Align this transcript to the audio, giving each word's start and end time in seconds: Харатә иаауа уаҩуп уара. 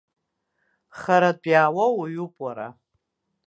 Харатә 0.99 1.47
иаауа 1.51 1.85
уаҩуп 1.97 2.33
уара. 2.43 2.67